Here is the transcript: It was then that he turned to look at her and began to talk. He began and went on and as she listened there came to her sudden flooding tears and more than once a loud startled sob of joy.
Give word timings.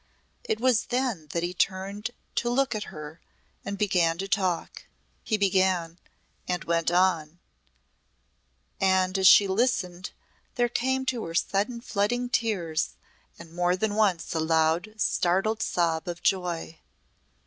It 0.43 0.59
was 0.59 0.87
then 0.87 1.27
that 1.27 1.43
he 1.43 1.53
turned 1.53 2.09
to 2.33 2.49
look 2.49 2.73
at 2.73 2.85
her 2.85 3.21
and 3.63 3.77
began 3.77 4.17
to 4.17 4.27
talk. 4.27 4.85
He 5.23 5.37
began 5.37 5.99
and 6.47 6.63
went 6.63 6.89
on 6.89 7.37
and 8.79 9.15
as 9.15 9.27
she 9.27 9.47
listened 9.47 10.09
there 10.55 10.69
came 10.69 11.05
to 11.05 11.23
her 11.25 11.35
sudden 11.35 11.81
flooding 11.81 12.29
tears 12.29 12.95
and 13.37 13.53
more 13.53 13.75
than 13.75 13.93
once 13.93 14.33
a 14.33 14.39
loud 14.39 14.95
startled 14.97 15.61
sob 15.61 16.07
of 16.07 16.23
joy. 16.23 16.79